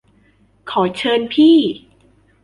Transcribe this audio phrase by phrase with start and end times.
[0.71, 1.57] ขอเชิญพี่